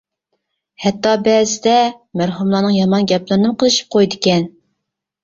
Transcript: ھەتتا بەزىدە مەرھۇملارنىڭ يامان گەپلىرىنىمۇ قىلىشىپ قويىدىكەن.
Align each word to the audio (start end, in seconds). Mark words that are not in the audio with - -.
ھەتتا 0.85 1.11
بەزىدە 1.27 1.75
مەرھۇملارنىڭ 2.21 2.73
يامان 2.77 3.05
گەپلىرىنىمۇ 3.13 3.59
قىلىشىپ 3.65 3.93
قويىدىكەن. 3.97 4.49